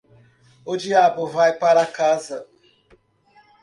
O 0.65 0.75
diabo 0.75 1.27
vai 1.27 1.53
para 1.53 1.85
casa. 1.85 2.47